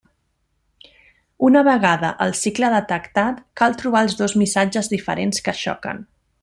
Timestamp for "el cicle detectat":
2.25-3.45